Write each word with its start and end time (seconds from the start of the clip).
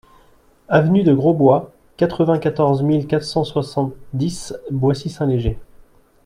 Avenue 0.67 1.03
de 1.03 1.13
Grosbois, 1.13 1.71
quatre-vingt-quatorze 1.95 2.81
mille 2.81 3.05
quatre 3.05 3.21
cent 3.21 3.43
soixante-dix 3.43 4.55
Boissy-Saint-Léger 4.71 5.59